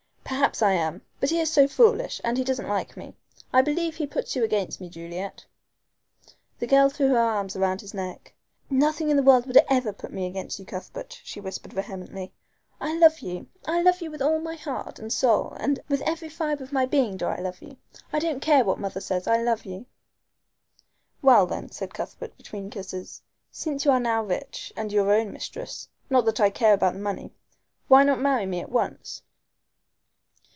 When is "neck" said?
7.93-8.33